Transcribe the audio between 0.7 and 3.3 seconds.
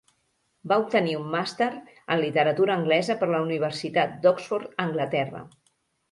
obtenir un màster en literatura anglesa per